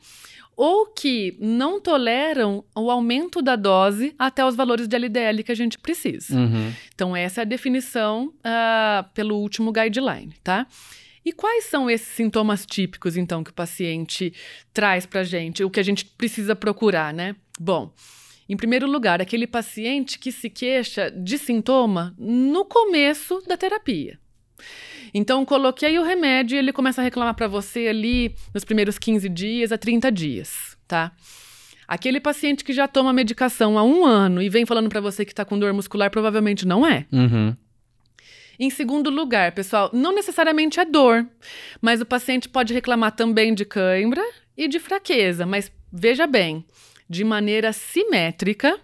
ou 0.55 0.87
que 0.87 1.35
não 1.39 1.79
toleram 1.79 2.63
o 2.75 2.91
aumento 2.91 3.41
da 3.41 3.55
dose 3.55 4.13
até 4.17 4.45
os 4.45 4.55
valores 4.55 4.87
de 4.87 4.95
LDL 4.95 5.43
que 5.43 5.51
a 5.51 5.55
gente 5.55 5.77
precisa. 5.79 6.37
Uhum. 6.37 6.71
Então, 6.93 7.15
essa 7.15 7.41
é 7.41 7.43
a 7.43 7.45
definição 7.45 8.27
uh, 8.27 9.09
pelo 9.13 9.37
último 9.37 9.71
guideline, 9.71 10.33
tá? 10.43 10.67
E 11.25 11.31
quais 11.31 11.65
são 11.65 11.89
esses 11.89 12.07
sintomas 12.07 12.65
típicos, 12.65 13.15
então, 13.15 13.43
que 13.43 13.51
o 13.51 13.53
paciente 13.53 14.33
traz 14.73 15.05
para 15.05 15.21
a 15.21 15.23
gente? 15.23 15.63
O 15.63 15.69
que 15.69 15.79
a 15.79 15.83
gente 15.83 16.05
precisa 16.05 16.55
procurar, 16.55 17.13
né? 17.13 17.35
Bom, 17.59 17.93
em 18.47 18.57
primeiro 18.57 18.85
lugar, 18.87 19.21
aquele 19.21 19.47
paciente 19.47 20.19
que 20.19 20.31
se 20.31 20.49
queixa 20.49 21.09
de 21.09 21.37
sintoma 21.37 22.13
no 22.17 22.65
começo 22.65 23.41
da 23.47 23.55
terapia. 23.55 24.19
Então, 25.13 25.45
coloquei 25.45 25.97
o 25.99 26.03
remédio 26.03 26.55
e 26.55 26.59
ele 26.59 26.73
começa 26.73 27.01
a 27.01 27.03
reclamar 27.03 27.35
para 27.35 27.47
você 27.47 27.87
ali 27.87 28.35
nos 28.53 28.63
primeiros 28.63 28.97
15 28.97 29.29
dias 29.29 29.71
a 29.71 29.77
30 29.77 30.11
dias, 30.11 30.77
tá? 30.87 31.11
Aquele 31.87 32.19
paciente 32.19 32.63
que 32.63 32.73
já 32.73 32.87
toma 32.87 33.13
medicação 33.13 33.77
há 33.77 33.83
um 33.83 34.05
ano 34.05 34.41
e 34.41 34.49
vem 34.49 34.65
falando 34.65 34.89
para 34.89 35.01
você 35.01 35.23
que 35.23 35.31
está 35.31 35.45
com 35.45 35.59
dor 35.59 35.73
muscular, 35.73 36.09
provavelmente 36.09 36.65
não 36.65 36.87
é. 36.87 37.05
Uhum. 37.11 37.55
Em 38.59 38.69
segundo 38.69 39.09
lugar, 39.09 39.51
pessoal, 39.51 39.89
não 39.93 40.13
necessariamente 40.13 40.79
é 40.79 40.85
dor, 40.85 41.27
mas 41.81 42.01
o 42.01 42.05
paciente 42.05 42.47
pode 42.47 42.73
reclamar 42.73 43.11
também 43.11 43.53
de 43.53 43.65
cãibra 43.65 44.23
e 44.55 44.67
de 44.67 44.79
fraqueza, 44.79 45.45
mas 45.45 45.71
veja 45.91 46.25
bem, 46.27 46.65
de 47.09 47.23
maneira 47.23 47.73
simétrica, 47.73 48.79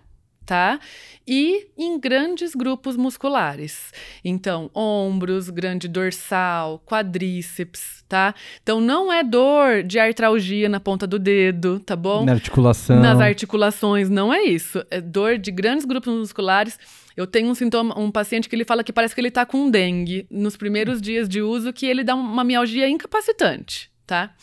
tá? 0.50 0.80
E 1.28 1.68
em 1.78 2.00
grandes 2.00 2.56
grupos 2.56 2.98
musculares. 2.98 3.94
Então, 4.26 4.72
ombros, 4.74 5.48
grande 5.52 5.88
dorsal, 5.88 6.80
quadríceps, 6.88 8.04
tá? 8.10 8.34
Então, 8.64 8.82
não 8.82 9.14
é 9.14 9.24
dor 9.24 9.84
de 9.84 10.00
artralgia 10.00 10.68
na 10.68 10.80
ponta 10.80 11.06
do 11.06 11.20
dedo, 11.20 11.80
tá 11.80 11.96
bom? 11.96 12.26
Na 12.26 12.32
articulação. 12.32 13.00
Nas 13.00 13.20
articulações, 13.20 14.10
não 14.10 14.34
é 14.34 14.42
isso. 14.42 14.84
É 14.90 15.00
dor 15.00 15.38
de 15.38 15.52
grandes 15.52 15.86
grupos 15.86 16.12
musculares. 16.16 16.80
Eu 17.16 17.28
tenho 17.28 17.48
um 17.48 17.54
sintoma, 17.54 17.96
um 18.00 18.10
paciente 18.10 18.50
que 18.50 18.56
ele 18.56 18.66
fala 18.66 18.84
que 18.84 18.92
parece 18.92 19.14
que 19.14 19.22
ele 19.22 19.30
tá 19.30 19.46
com 19.46 19.70
dengue 19.70 20.26
nos 20.32 20.58
primeiros 20.58 21.00
dias 21.00 21.30
de 21.30 21.44
uso, 21.44 21.72
que 21.72 21.86
ele 21.86 22.04
dá 22.04 22.16
uma 22.16 22.44
mialgia 22.44 22.90
incapacitante, 22.90 23.92
tá? 24.08 24.34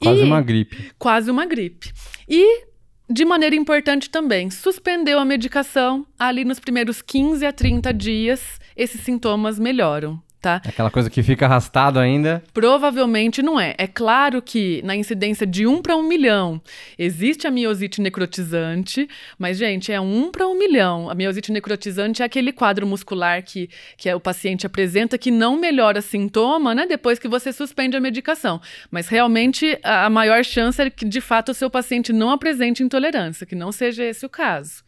Quase 0.00 0.20
E- 0.20 0.24
uma 0.24 0.40
gripe. 0.40 0.92
Quase 0.98 1.30
uma 1.30 1.44
gripe. 1.44 1.92
E, 2.26 2.64
de 3.08 3.24
maneira 3.24 3.54
importante 3.54 4.10
também, 4.10 4.50
suspendeu 4.50 5.20
a 5.20 5.24
medicação 5.24 6.04
ali 6.18 6.44
nos 6.44 6.58
primeiros 6.58 7.00
15 7.00 7.46
a 7.46 7.52
30 7.52 7.94
dias, 7.94 8.60
esses 8.76 9.00
sintomas 9.00 9.60
melhoram. 9.60 10.20
Tá? 10.40 10.60
Aquela 10.64 10.90
coisa 10.90 11.10
que 11.10 11.22
fica 11.22 11.46
arrastado 11.46 11.98
ainda. 11.98 12.42
Provavelmente 12.52 13.42
não 13.42 13.58
é. 13.58 13.74
É 13.78 13.86
claro 13.86 14.40
que 14.42 14.80
na 14.84 14.94
incidência 14.94 15.46
de 15.46 15.66
1 15.66 15.82
para 15.82 15.96
1 15.96 16.02
milhão 16.02 16.60
existe 16.98 17.46
a 17.46 17.50
miosite 17.50 18.00
necrotizante, 18.00 19.08
mas, 19.38 19.56
gente, 19.56 19.90
é 19.90 20.00
1 20.00 20.30
para 20.30 20.46
1 20.46 20.58
milhão. 20.58 21.10
A 21.10 21.14
miosite 21.14 21.50
necrotizante 21.50 22.22
é 22.22 22.24
aquele 22.24 22.52
quadro 22.52 22.86
muscular 22.86 23.42
que, 23.42 23.68
que 23.96 24.08
é, 24.08 24.14
o 24.14 24.20
paciente 24.20 24.66
apresenta 24.66 25.18
que 25.18 25.30
não 25.30 25.56
melhora 25.56 26.00
sintoma 26.00 26.74
né, 26.74 26.86
depois 26.86 27.18
que 27.18 27.28
você 27.28 27.52
suspende 27.52 27.96
a 27.96 28.00
medicação. 28.00 28.60
Mas 28.90 29.08
realmente 29.08 29.78
a 29.82 30.08
maior 30.10 30.44
chance 30.44 30.80
é 30.80 30.90
que, 30.90 31.04
de 31.04 31.20
fato, 31.20 31.50
o 31.50 31.54
seu 31.54 31.70
paciente 31.70 32.12
não 32.12 32.30
apresente 32.30 32.82
intolerância, 32.82 33.46
que 33.46 33.54
não 33.54 33.72
seja 33.72 34.04
esse 34.04 34.24
o 34.24 34.28
caso. 34.28 34.84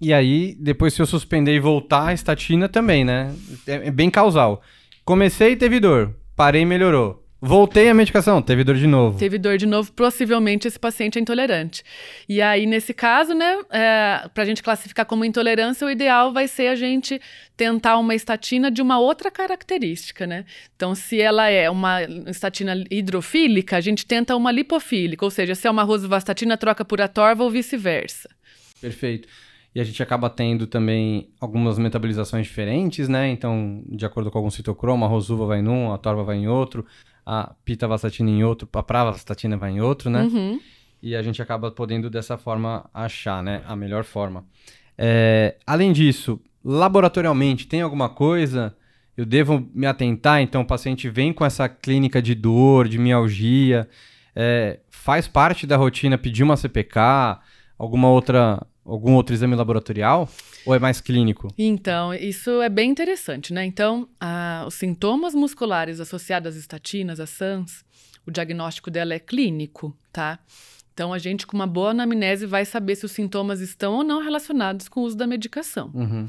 E 0.00 0.12
aí, 0.12 0.56
depois 0.58 0.94
se 0.94 1.02
eu 1.02 1.06
suspender 1.06 1.54
e 1.54 1.60
voltar, 1.60 2.08
a 2.08 2.14
estatina 2.14 2.68
também, 2.68 3.04
né? 3.04 3.34
É 3.66 3.88
é 3.88 3.90
bem 3.90 4.10
causal. 4.10 4.62
Comecei, 5.04 5.56
teve 5.56 5.80
dor. 5.80 6.14
Parei, 6.36 6.64
melhorou. 6.64 7.24
Voltei 7.40 7.88
a 7.88 7.94
medicação, 7.94 8.42
teve 8.42 8.64
dor 8.64 8.74
de 8.74 8.86
novo. 8.88 9.16
Teve 9.16 9.38
dor 9.38 9.56
de 9.56 9.64
novo, 9.64 9.92
possivelmente 9.92 10.66
esse 10.66 10.78
paciente 10.78 11.18
é 11.18 11.22
intolerante. 11.22 11.84
E 12.28 12.42
aí, 12.42 12.66
nesse 12.66 12.92
caso, 12.92 13.32
né, 13.32 13.58
é, 13.70 14.28
para 14.34 14.42
a 14.42 14.44
gente 14.44 14.60
classificar 14.60 15.06
como 15.06 15.24
intolerância, 15.24 15.86
o 15.86 15.90
ideal 15.90 16.32
vai 16.32 16.48
ser 16.48 16.66
a 16.66 16.74
gente 16.74 17.20
tentar 17.56 17.96
uma 17.98 18.12
estatina 18.12 18.72
de 18.72 18.82
uma 18.82 18.98
outra 18.98 19.30
característica, 19.30 20.26
né? 20.26 20.44
Então, 20.74 20.96
se 20.96 21.20
ela 21.20 21.48
é 21.48 21.70
uma 21.70 22.02
estatina 22.26 22.84
hidrofílica, 22.90 23.76
a 23.76 23.80
gente 23.80 24.04
tenta 24.04 24.34
uma 24.34 24.50
lipofílica, 24.50 25.24
ou 25.24 25.30
seja, 25.30 25.54
se 25.54 25.68
é 25.68 25.70
uma 25.70 25.84
rosuvastatina, 25.84 26.56
troca 26.56 26.84
por 26.84 27.00
atorva 27.00 27.44
ou 27.44 27.50
vice-versa. 27.50 28.28
Perfeito. 28.80 29.28
E 29.78 29.80
a 29.80 29.84
gente 29.84 30.02
acaba 30.02 30.28
tendo 30.28 30.66
também 30.66 31.30
algumas 31.40 31.78
metabolizações 31.78 32.48
diferentes, 32.48 33.08
né? 33.08 33.30
Então, 33.30 33.84
de 33.88 34.04
acordo 34.04 34.28
com 34.28 34.36
algum 34.36 34.50
citocromo, 34.50 35.04
a 35.04 35.08
rosuva 35.08 35.46
vai 35.46 35.60
em 35.60 35.68
um, 35.68 35.92
a 35.92 35.98
torva 35.98 36.24
vai 36.24 36.36
em 36.36 36.48
outro, 36.48 36.84
a 37.24 37.54
pitavastatina 37.64 38.28
em 38.28 38.42
outro, 38.42 38.68
a 38.72 38.82
pravastatina 38.82 39.56
vai 39.56 39.70
em 39.70 39.80
outro, 39.80 40.10
né? 40.10 40.24
Uhum. 40.24 40.58
E 41.00 41.14
a 41.14 41.22
gente 41.22 41.40
acaba 41.40 41.70
podendo 41.70 42.10
dessa 42.10 42.36
forma 42.36 42.90
achar, 42.92 43.40
né? 43.40 43.62
A 43.68 43.76
melhor 43.76 44.02
forma. 44.02 44.44
É, 44.98 45.54
além 45.64 45.92
disso, 45.92 46.40
laboratorialmente, 46.64 47.68
tem 47.68 47.80
alguma 47.80 48.08
coisa? 48.08 48.76
Eu 49.16 49.24
devo 49.24 49.64
me 49.72 49.86
atentar? 49.86 50.40
Então, 50.42 50.62
o 50.62 50.66
paciente 50.66 51.08
vem 51.08 51.32
com 51.32 51.44
essa 51.44 51.68
clínica 51.68 52.20
de 52.20 52.34
dor, 52.34 52.88
de 52.88 52.98
mialgia, 52.98 53.88
é, 54.34 54.80
faz 54.90 55.28
parte 55.28 55.68
da 55.68 55.76
rotina 55.76 56.18
pedir 56.18 56.42
uma 56.42 56.56
CPK, 56.56 57.38
alguma 57.78 58.08
outra, 58.08 58.60
algum 58.88 59.14
outro 59.14 59.34
exame 59.34 59.54
laboratorial? 59.54 60.28
Ou 60.66 60.74
é 60.74 60.78
mais 60.78 61.00
clínico? 61.00 61.52
Então, 61.56 62.12
isso 62.14 62.60
é 62.62 62.68
bem 62.68 62.90
interessante, 62.90 63.52
né? 63.52 63.64
Então, 63.64 64.08
a- 64.20 64.64
os 64.66 64.74
sintomas 64.74 65.34
musculares 65.34 66.00
associados 66.00 66.48
às 66.48 66.56
estatinas, 66.56 67.20
às 67.20 67.30
SANS, 67.30 67.84
o 68.26 68.30
diagnóstico 68.30 68.90
dela 68.90 69.14
é 69.14 69.18
clínico, 69.18 69.96
tá? 70.12 70.38
Então, 70.92 71.12
a 71.12 71.18
gente, 71.18 71.46
com 71.46 71.56
uma 71.56 71.66
boa 71.66 71.90
anamnese, 71.90 72.44
vai 72.44 72.64
saber 72.64 72.96
se 72.96 73.06
os 73.06 73.12
sintomas 73.12 73.60
estão 73.60 73.94
ou 73.94 74.02
não 74.04 74.20
relacionados 74.22 74.88
com 74.88 75.00
o 75.00 75.04
uso 75.04 75.16
da 75.16 75.26
medicação. 75.26 75.90
Uhum. 75.94 76.28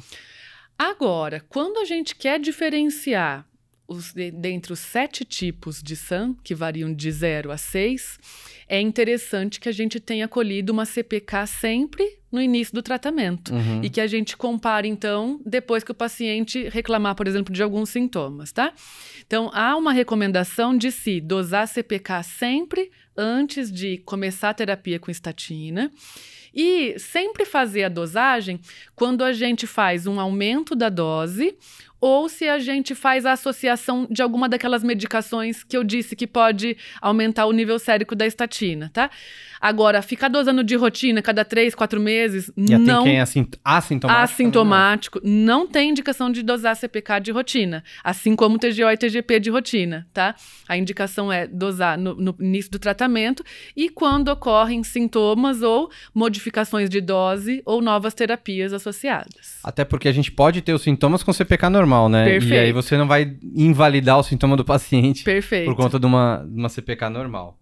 Agora, 0.77 1.43
quando 1.49 1.77
a 1.79 1.85
gente 1.85 2.15
quer 2.15 2.39
diferenciar 2.39 3.45
os, 3.87 4.13
de- 4.13 4.31
dentre 4.31 4.71
os 4.71 4.79
sete 4.79 5.25
tipos 5.25 5.81
de 5.81 5.95
SAM, 5.95 6.35
que 6.43 6.53
variam 6.55 6.93
de 6.93 7.11
0 7.11 7.51
a 7.51 7.57
6, 7.57 8.19
é 8.67 8.79
interessante 8.79 9.59
que 9.59 9.67
a 9.67 9.71
gente 9.71 9.99
tenha 9.99 10.27
colhido 10.27 10.71
uma 10.71 10.85
CPK 10.85 11.47
sempre 11.47 12.18
no 12.31 12.41
início 12.41 12.73
do 12.73 12.81
tratamento. 12.81 13.53
Uhum. 13.53 13.81
E 13.83 13.89
que 13.89 14.01
a 14.01 14.07
gente 14.07 14.37
compare, 14.37 14.87
então, 14.87 15.39
depois 15.45 15.83
que 15.83 15.91
o 15.91 15.95
paciente 15.95 16.69
reclamar, 16.69 17.15
por 17.15 17.27
exemplo, 17.27 17.53
de 17.53 17.63
alguns 17.63 17.89
sintomas, 17.89 18.51
tá? 18.51 18.73
Então, 19.25 19.49
há 19.53 19.75
uma 19.75 19.91
recomendação 19.91 20.77
de 20.77 20.91
se 20.91 21.19
dosar 21.19 21.67
CPK 21.67 22.23
sempre 22.23 22.91
antes 23.15 23.71
de 23.71 23.97
começar 23.99 24.49
a 24.49 24.53
terapia 24.53 24.99
com 24.99 25.11
estatina. 25.11 25.91
E 26.53 26.97
sempre 26.97 27.45
fazer 27.45 27.83
a 27.83 27.89
dosagem 27.89 28.59
quando 28.95 29.23
a 29.23 29.31
gente 29.31 29.67
faz 29.67 30.07
um 30.07 30.19
aumento 30.19 30.75
da 30.75 30.89
dose 30.89 31.55
ou 32.01 32.29
se 32.29 32.47
a 32.47 32.59
gente 32.59 32.95
faz 32.95 33.25
a 33.25 33.33
associação 33.33 34.07
de 34.09 34.21
alguma 34.21 34.47
daquelas 34.47 34.83
medicações 34.83 35.63
que 35.63 35.75
eu 35.75 35.83
disse 35.83 36.15
que 36.15 36.25
pode 36.27 36.77
aumentar 37.01 37.45
o 37.45 37.51
nível 37.51 37.77
sérico 37.79 38.15
da 38.15 38.25
estatina, 38.25 38.89
tá? 38.93 39.09
Agora, 39.61 40.01
ficar 40.01 40.29
dosando 40.29 40.63
de 40.63 40.75
rotina 40.75 41.21
cada 41.21 41.43
três, 41.43 41.75
quatro 41.75 41.99
meses, 41.99 42.49
E 42.55 42.77
não 42.77 43.03
quem 43.03 43.17
é 43.17 43.21
assint 43.21 43.55
assintomático. 43.63 44.23
assintomático, 44.23 45.19
não 45.23 45.67
tem 45.67 45.89
indicação 45.89 46.31
de 46.31 46.41
dosar 46.41 46.75
CPK 46.77 47.19
de 47.19 47.31
rotina, 47.31 47.83
assim 48.03 48.35
como 48.35 48.57
TGO 48.57 48.89
e 48.89 48.95
TGP 48.97 49.39
de 49.41 49.49
rotina, 49.49 50.07
tá? 50.13 50.33
A 50.67 50.77
indicação 50.77 51.31
é 51.31 51.45
dosar 51.45 51.97
no, 51.97 52.15
no 52.15 52.35
início 52.39 52.71
do 52.71 52.79
tratamento 52.79 53.43
e 53.75 53.89
quando 53.89 54.29
ocorrem 54.29 54.81
sintomas 54.83 55.61
ou 55.61 55.89
modificações 56.13 56.89
de 56.89 57.01
dose 57.01 57.61
ou 57.65 57.81
novas 57.81 58.13
terapias 58.13 58.71
associadas. 58.71 59.59
Até 59.63 59.83
porque 59.83 60.07
a 60.07 60.11
gente 60.13 60.31
pode 60.31 60.61
ter 60.61 60.73
os 60.73 60.81
sintomas 60.83 61.21
com 61.21 61.33
CPK 61.33 61.69
normal, 61.69 61.88
né? 62.09 62.27
E 62.27 62.31
Perfeito. 62.31 62.61
aí 62.61 62.71
você 62.71 62.97
não 62.97 63.07
vai 63.07 63.35
invalidar 63.55 64.19
o 64.19 64.23
sintoma 64.23 64.55
do 64.55 64.63
paciente 64.63 65.23
Perfeito. 65.23 65.65
por 65.65 65.75
conta 65.75 65.99
de 65.99 66.05
uma, 66.05 66.45
de 66.47 66.59
uma 66.59 66.69
CPK 66.69 67.09
normal. 67.09 67.57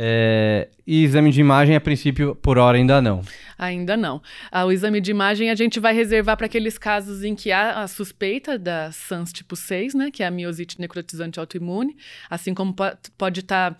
É, 0.00 0.68
e 0.86 1.02
exame 1.02 1.32
de 1.32 1.40
imagem, 1.40 1.74
a 1.74 1.80
princípio, 1.80 2.36
por 2.36 2.56
hora 2.56 2.78
ainda 2.78 3.02
não. 3.02 3.20
Ainda 3.58 3.96
não. 3.96 4.22
Ah, 4.52 4.64
o 4.64 4.70
exame 4.70 5.00
de 5.00 5.10
imagem 5.10 5.50
a 5.50 5.56
gente 5.56 5.80
vai 5.80 5.92
reservar 5.92 6.36
para 6.36 6.46
aqueles 6.46 6.78
casos 6.78 7.24
em 7.24 7.34
que 7.34 7.50
há 7.50 7.82
a 7.82 7.88
suspeita 7.88 8.56
da 8.56 8.92
SANS 8.92 9.32
tipo 9.32 9.56
6, 9.56 9.94
né, 9.94 10.10
que 10.12 10.22
é 10.22 10.26
a 10.26 10.30
miosite 10.30 10.80
necrotizante 10.80 11.40
autoimune, 11.40 11.96
assim 12.30 12.54
como 12.54 12.72
po- 12.72 12.96
pode 13.18 13.40
estar 13.40 13.76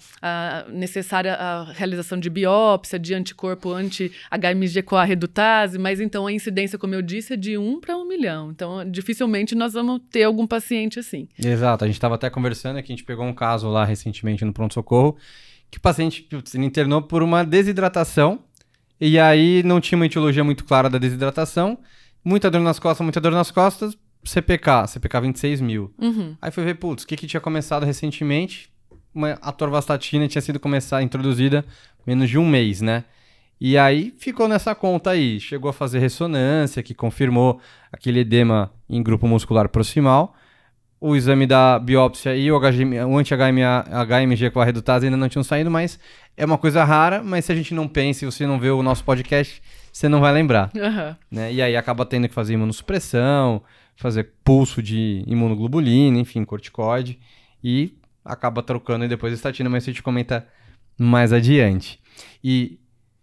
necessária 0.73 1.35
a 1.35 1.73
realização 1.73 2.19
de 2.19 2.29
biópsia, 2.29 2.99
de 2.99 3.15
anticorpo 3.15 3.73
anti-HMG-CoA 3.73 5.05
redutase, 5.05 5.79
mas 5.79 6.01
então 6.01 6.27
a 6.27 6.33
incidência, 6.33 6.77
como 6.79 6.95
eu 6.97 7.03
disse, 7.03 7.35
é 7.35 7.37
de 7.37 7.57
1 7.57 7.81
para 7.81 7.97
1 7.97 8.09
milhão. 8.09 8.51
Então, 8.51 8.85
dificilmente 8.91 9.55
nós 9.55 9.73
vamos 9.75 10.01
ter 10.11 10.25
algum 10.25 10.47
paciente 10.49 10.99
assim. 10.99 11.29
Exato, 11.39 11.85
a 11.85 11.87
gente 11.87 11.97
estava 11.97 12.17
até 12.17 12.29
conversando 12.29 12.79
aqui, 12.79 12.93
a 12.93 12.97
gente 12.97 13.05
pegou 13.05 13.25
um 13.25 13.33
caso 13.35 13.69
lá 13.69 13.85
recentemente 13.85 14.45
no 14.45 14.53
pronto-socorro, 14.53 15.17
que 15.71 15.79
o 15.79 15.81
paciente 15.81 16.23
putz, 16.23 16.55
ele 16.55 16.65
internou 16.65 17.03
por 17.03 17.23
uma 17.23 17.45
desidratação, 17.45 18.41
e 19.01 19.19
aí 19.19 19.63
não 19.63 19.81
tinha 19.81 19.97
uma 19.97 20.07
etiologia 20.07 20.43
muito 20.43 20.65
clara 20.65 20.91
da 20.91 20.99
desidratação, 20.99 21.79
muita 22.25 22.51
dor 22.51 22.61
nas 22.61 22.79
costas, 22.79 23.05
muita 23.05 23.21
dor 23.21 23.33
nas 23.33 23.51
costas, 23.51 23.97
CPK, 24.25 24.87
CPK 24.89 25.21
26 25.21 25.61
mil. 25.61 25.93
Uhum. 25.99 26.37
Aí 26.41 26.51
foi 26.51 26.65
ver, 26.65 26.75
putz, 26.75 27.05
o 27.05 27.07
que, 27.07 27.17
que 27.17 27.27
tinha 27.27 27.41
começado 27.41 27.85
recentemente? 27.85 28.71
Uma 29.15 29.33
atorvastatina 29.41 30.29
tinha 30.29 30.43
sido 30.43 30.61
começar, 30.61 31.03
introduzida 31.03 31.65
menos 32.07 32.29
de 32.29 32.39
um 32.39 32.47
mês, 32.47 32.81
né? 32.81 33.05
E 33.61 33.77
aí 33.77 34.15
ficou 34.19 34.47
nessa 34.47 34.75
conta 34.75 35.11
aí. 35.11 35.41
Chegou 35.41 35.69
a 35.69 35.73
fazer 35.73 35.99
ressonância, 35.99 36.83
que 36.83 36.95
confirmou 36.95 37.61
aquele 37.93 38.21
edema 38.21 38.73
em 38.89 39.03
grupo 39.03 39.27
muscular 39.27 39.69
proximal. 39.69 40.35
O 41.01 41.15
exame 41.15 41.47
da 41.47 41.79
biópsia 41.79 42.35
e 42.37 42.51
o, 42.51 42.59
HGM, 42.59 43.01
o 43.05 43.17
anti-HMG 43.17 44.51
com 44.51 44.61
a 44.61 44.65
redutase 44.65 45.07
ainda 45.07 45.17
não 45.17 45.29
tinham 45.29 45.45
saído, 45.45 45.71
mas 45.71 45.99
é 46.37 46.45
uma 46.45 46.59
coisa 46.59 46.83
rara. 46.83 47.23
Mas 47.23 47.45
se 47.45 47.53
a 47.53 47.55
gente 47.55 47.73
não 47.73 47.87
pensa, 47.87 48.21
se 48.21 48.27
você 48.27 48.47
não 48.47 48.59
vê 48.59 48.71
o 48.71 48.83
nosso 48.83 49.05
podcast, 49.05 49.63
você 49.93 50.09
não 50.09 50.21
vai 50.21 50.33
lembrar 50.33 50.71
Aham. 50.77 51.17
né? 51.31 51.53
E 51.53 51.63
aí 51.63 51.77
acaba 51.77 52.05
tendo 52.05 52.29
que 52.29 52.35
fazer 52.35 52.55
imunossupressão, 52.55 53.63
fazer 53.97 54.33
pulso 54.45 54.83
de 54.83 55.23
imunoglobulina, 55.27 56.19
enfim, 56.19 56.45
corticoide, 56.45 57.19
e 57.63 57.95
acaba 58.25 58.63
trocando 58.63 59.05
e 59.05 59.09
depois 59.09 59.33
estatina, 59.33 59.69
mas 59.71 59.85
a 59.85 59.87
gente 59.87 60.03
comenta 60.03 60.47
mais 60.99 61.33
adiante. 61.33 62.01
E 62.43 62.79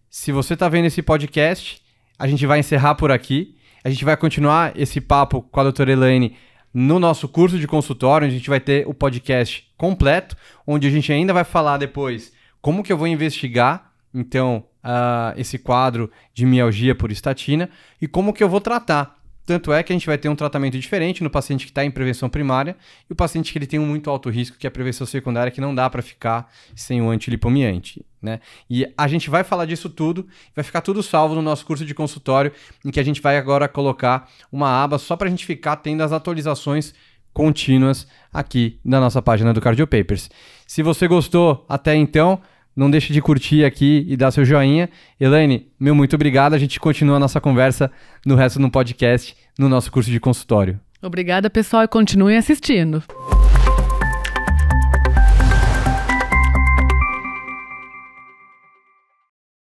se 0.10 0.32
você 0.32 0.56
tá 0.56 0.70
vendo 0.70 0.86
esse 0.86 1.02
podcast, 1.02 1.82
a 2.18 2.28
gente 2.28 2.46
vai 2.46 2.60
encerrar 2.60 2.96
por 2.96 3.12
aqui. 3.12 3.56
A 3.84 3.90
gente 3.90 4.04
vai 4.04 4.18
continuar 4.18 4.72
esse 4.76 5.00
papo 5.00 5.42
com 5.42 5.60
a 5.60 5.64
doutora 5.64 5.92
Elaine 5.92 6.36
no 6.78 7.00
nosso 7.00 7.30
curso 7.30 7.58
de 7.58 7.66
consultório, 7.66 8.28
a 8.28 8.30
gente 8.30 8.50
vai 8.50 8.60
ter 8.60 8.86
o 8.86 8.94
podcast 8.94 9.66
completo, 9.78 10.36
onde 10.68 10.86
a 10.86 10.92
gente 10.92 11.10
ainda 11.10 11.32
vai 11.32 11.46
falar 11.46 11.78
depois 11.78 12.34
como 12.62 12.84
que 12.84 12.92
eu 12.92 12.98
vou 12.98 13.08
investigar 13.08 13.94
então, 14.14 14.66
uh, 14.84 15.40
esse 15.40 15.58
quadro 15.58 16.12
de 16.34 16.46
mialgia 16.46 16.94
por 16.94 17.14
estatina 17.14 17.70
e 18.02 18.10
como 18.10 18.34
que 18.34 18.44
eu 18.44 18.50
vou 18.50 18.60
tratar. 18.60 19.16
Tanto 19.46 19.72
é 19.72 19.82
que 19.84 19.94
a 19.94 19.96
gente 19.96 20.06
vai 20.06 20.18
ter 20.18 20.28
um 20.28 20.36
tratamento 20.36 20.78
diferente 20.78 21.24
no 21.24 21.30
paciente 21.30 21.66
que 21.66 21.72
está 21.72 21.86
em 21.86 21.92
prevenção 21.92 22.28
primária 22.28 22.76
e 23.10 23.14
o 23.14 23.16
paciente 23.16 23.54
que 23.54 23.58
ele 23.58 23.68
tem 23.68 23.80
um 23.80 23.86
muito 23.86 24.10
alto 24.10 24.30
risco, 24.30 24.58
que 24.58 24.68
é 24.68 24.70
a 24.70 24.72
prevenção 24.72 25.08
secundária, 25.08 25.52
que 25.52 25.62
não 25.62 25.74
dá 25.74 25.90
para 25.90 26.02
ficar 26.02 26.52
sem 26.76 27.02
o 27.02 27.10
antilipomiante. 27.10 28.06
Né? 28.26 28.40
E 28.68 28.92
a 28.98 29.08
gente 29.08 29.30
vai 29.30 29.44
falar 29.44 29.66
disso 29.66 29.88
tudo, 29.88 30.28
vai 30.56 30.64
ficar 30.64 30.82
tudo 30.82 31.04
salvo 31.04 31.36
no 31.36 31.42
nosso 31.44 31.64
curso 31.66 31.86
de 31.86 31.94
consultório, 31.94 32.52
em 32.84 32.90
que 32.90 33.00
a 33.00 33.04
gente 33.04 33.22
vai 33.22 33.38
agora 33.38 33.68
colocar 33.68 34.28
uma 34.52 34.84
aba 34.84 34.98
só 34.98 35.16
para 35.16 35.28
a 35.28 35.30
gente 35.30 35.46
ficar 35.46 35.76
tendo 35.76 36.02
as 36.02 36.12
atualizações 36.12 36.94
contínuas 37.32 38.08
aqui 38.34 38.80
na 38.84 39.00
nossa 39.00 39.22
página 39.22 39.54
do 39.54 39.62
Cardio 39.62 39.86
Papers. 39.86 40.30
Se 40.66 40.82
você 40.82 41.08
gostou 41.08 41.64
até 41.70 41.96
então, 41.96 42.42
não 42.76 42.90
deixe 42.90 43.14
de 43.14 43.22
curtir 43.22 43.64
aqui 43.64 44.06
e 44.08 44.18
dar 44.18 44.32
seu 44.32 44.44
joinha. 44.44 44.90
Elaine, 45.20 45.68
meu 45.80 45.94
muito 45.94 46.16
obrigado. 46.16 46.56
A 46.56 46.58
gente 46.58 46.80
continua 46.80 47.18
a 47.18 47.20
nossa 47.20 47.40
conversa 47.40 47.92
no 48.26 48.36
resto 48.36 48.60
do 48.60 48.72
podcast, 48.72 49.36
no 49.60 49.70
nosso 49.70 49.92
curso 49.92 50.10
de 50.10 50.20
consultório. 50.20 50.80
Obrigada, 51.02 51.50
pessoal, 51.50 51.84
e 51.84 51.88
continuem 51.88 52.38
assistindo. 52.38 53.04